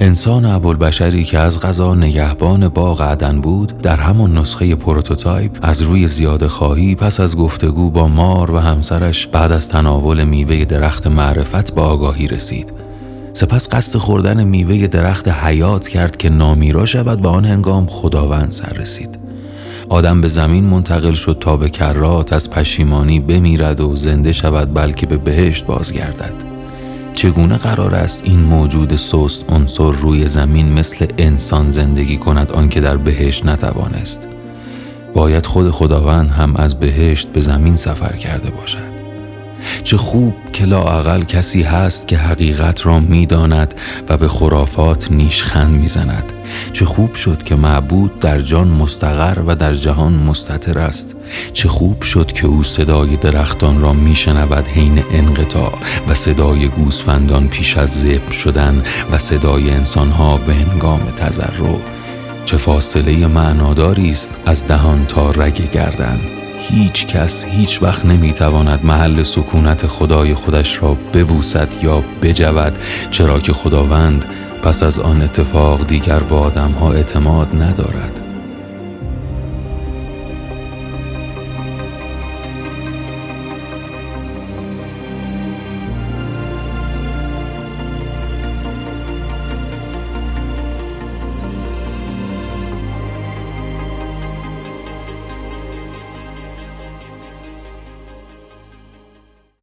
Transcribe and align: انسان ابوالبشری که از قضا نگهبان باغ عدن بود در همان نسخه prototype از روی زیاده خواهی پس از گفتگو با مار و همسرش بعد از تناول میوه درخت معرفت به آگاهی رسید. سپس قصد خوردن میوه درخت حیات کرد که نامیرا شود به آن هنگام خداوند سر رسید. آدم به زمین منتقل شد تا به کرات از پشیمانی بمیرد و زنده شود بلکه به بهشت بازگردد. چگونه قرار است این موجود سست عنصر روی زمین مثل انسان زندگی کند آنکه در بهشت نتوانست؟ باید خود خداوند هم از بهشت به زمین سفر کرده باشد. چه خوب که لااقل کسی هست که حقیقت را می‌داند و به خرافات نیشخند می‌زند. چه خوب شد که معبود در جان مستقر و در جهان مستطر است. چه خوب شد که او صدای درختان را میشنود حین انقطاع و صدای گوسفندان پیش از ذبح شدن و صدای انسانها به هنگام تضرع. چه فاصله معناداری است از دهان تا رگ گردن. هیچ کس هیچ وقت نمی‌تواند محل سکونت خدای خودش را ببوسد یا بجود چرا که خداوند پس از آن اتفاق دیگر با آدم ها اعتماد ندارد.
انسان 0.00 0.44
ابوالبشری 0.44 1.24
که 1.24 1.38
از 1.38 1.60
قضا 1.60 1.94
نگهبان 1.94 2.68
باغ 2.68 3.02
عدن 3.02 3.40
بود 3.40 3.78
در 3.78 3.96
همان 3.96 4.38
نسخه 4.38 4.74
prototype 4.74 5.58
از 5.62 5.82
روی 5.82 6.06
زیاده 6.06 6.48
خواهی 6.48 6.94
پس 6.94 7.20
از 7.20 7.36
گفتگو 7.36 7.90
با 7.90 8.08
مار 8.08 8.50
و 8.50 8.58
همسرش 8.58 9.26
بعد 9.26 9.52
از 9.52 9.68
تناول 9.68 10.24
میوه 10.24 10.64
درخت 10.64 11.06
معرفت 11.06 11.74
به 11.74 11.80
آگاهی 11.80 12.28
رسید. 12.28 12.72
سپس 13.32 13.74
قصد 13.74 13.98
خوردن 13.98 14.44
میوه 14.44 14.86
درخت 14.86 15.28
حیات 15.28 15.88
کرد 15.88 16.16
که 16.16 16.28
نامیرا 16.28 16.84
شود 16.84 17.22
به 17.22 17.28
آن 17.28 17.44
هنگام 17.44 17.86
خداوند 17.86 18.52
سر 18.52 18.72
رسید. 18.72 19.18
آدم 19.88 20.20
به 20.20 20.28
زمین 20.28 20.64
منتقل 20.64 21.12
شد 21.12 21.36
تا 21.40 21.56
به 21.56 21.70
کرات 21.70 22.32
از 22.32 22.50
پشیمانی 22.50 23.20
بمیرد 23.20 23.80
و 23.80 23.96
زنده 23.96 24.32
شود 24.32 24.74
بلکه 24.74 25.06
به 25.06 25.16
بهشت 25.16 25.66
بازگردد. 25.66 26.55
چگونه 27.16 27.56
قرار 27.56 27.94
است 27.94 28.22
این 28.24 28.40
موجود 28.40 28.96
سست 28.96 29.44
عنصر 29.52 29.90
روی 29.90 30.28
زمین 30.28 30.72
مثل 30.72 31.06
انسان 31.18 31.70
زندگی 31.70 32.16
کند 32.16 32.52
آنکه 32.52 32.80
در 32.80 32.96
بهشت 32.96 33.46
نتوانست؟ 33.46 34.28
باید 35.14 35.46
خود 35.46 35.70
خداوند 35.70 36.30
هم 36.30 36.56
از 36.56 36.80
بهشت 36.80 37.28
به 37.28 37.40
زمین 37.40 37.76
سفر 37.76 38.16
کرده 38.16 38.50
باشد. 38.50 38.96
چه 39.84 39.96
خوب 39.96 40.34
که 40.52 40.64
لااقل 40.64 41.22
کسی 41.22 41.62
هست 41.62 42.08
که 42.08 42.16
حقیقت 42.16 42.86
را 42.86 43.00
می‌داند 43.00 43.74
و 44.08 44.16
به 44.16 44.28
خرافات 44.28 45.10
نیشخند 45.10 45.80
می‌زند. 45.80 46.32
چه 46.72 46.84
خوب 46.84 47.14
شد 47.14 47.42
که 47.42 47.54
معبود 47.54 48.18
در 48.18 48.40
جان 48.40 48.68
مستقر 48.68 49.42
و 49.46 49.56
در 49.56 49.74
جهان 49.74 50.12
مستطر 50.12 50.78
است. 50.78 51.14
چه 51.52 51.68
خوب 51.68 52.02
شد 52.02 52.32
که 52.32 52.46
او 52.46 52.62
صدای 52.62 53.16
درختان 53.16 53.80
را 53.80 53.92
میشنود 53.92 54.66
حین 54.66 55.02
انقطاع 55.12 55.72
و 56.08 56.14
صدای 56.14 56.68
گوسفندان 56.68 57.48
پیش 57.48 57.76
از 57.76 57.90
ذبح 58.00 58.30
شدن 58.30 58.82
و 59.12 59.18
صدای 59.18 59.70
انسانها 59.70 60.36
به 60.36 60.54
هنگام 60.54 61.00
تضرع. 61.16 61.78
چه 62.44 62.56
فاصله 62.56 63.26
معناداری 63.26 64.10
است 64.10 64.36
از 64.46 64.66
دهان 64.66 65.06
تا 65.06 65.30
رگ 65.30 65.70
گردن. 65.70 66.20
هیچ 66.58 67.06
کس 67.06 67.44
هیچ 67.44 67.82
وقت 67.82 68.04
نمی‌تواند 68.04 68.84
محل 68.84 69.22
سکونت 69.22 69.86
خدای 69.86 70.34
خودش 70.34 70.82
را 70.82 70.96
ببوسد 71.14 71.68
یا 71.82 72.04
بجود 72.22 72.78
چرا 73.10 73.40
که 73.40 73.52
خداوند 73.52 74.24
پس 74.62 74.82
از 74.82 75.00
آن 75.00 75.22
اتفاق 75.22 75.86
دیگر 75.86 76.18
با 76.18 76.40
آدم 76.40 76.70
ها 76.70 76.92
اعتماد 76.92 77.62
ندارد. 77.62 78.25